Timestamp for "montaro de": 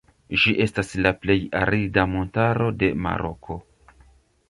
2.17-2.93